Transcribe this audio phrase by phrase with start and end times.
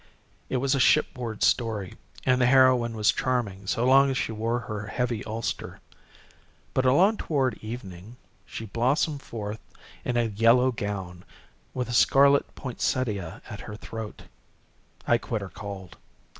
[0.49, 1.93] It was a shipboard story,
[2.25, 5.79] and the heroine was charming so long as she wore her heavy ulster.
[6.73, 9.59] But along toward evening she blossomed forth
[10.03, 11.23] in a yellow gown,
[11.75, 14.23] with a scarlet poinsettia at her throat.
[15.05, 15.97] I quit her cold.